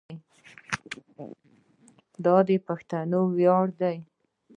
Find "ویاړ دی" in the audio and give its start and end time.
3.37-3.97